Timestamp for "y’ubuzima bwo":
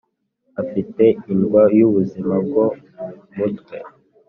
1.77-2.65